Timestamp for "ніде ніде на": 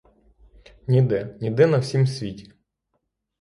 0.87-1.77